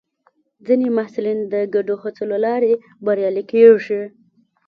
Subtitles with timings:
[0.65, 2.73] ځینې محصلین د ګډو هڅو له لارې
[3.05, 4.01] بریالي کېږي.